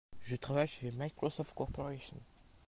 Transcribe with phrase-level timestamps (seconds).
[0.23, 2.17] Je travaille chez Microsoft Corporation.